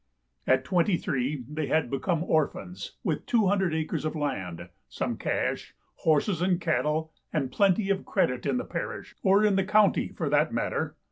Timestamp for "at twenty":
0.47-0.97